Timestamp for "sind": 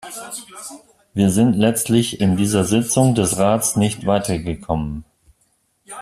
1.29-1.53